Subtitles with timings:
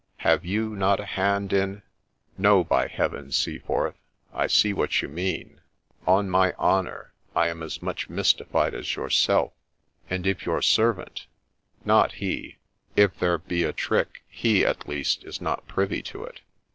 [0.17, 1.83] have you not a hand in
[2.25, 3.93] '* No, by heaven, Seaforth;
[4.33, 5.61] I see what you mean:
[6.07, 9.53] on my honour, I am as much mystified as yourself;
[10.09, 11.27] and if your servant
[11.85, 12.57] ''Not he:—
[13.05, 16.39] if there be a trick, he at least is not privy to it.'